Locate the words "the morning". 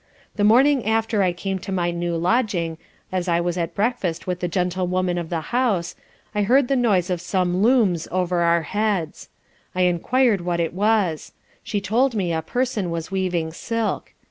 0.35-0.87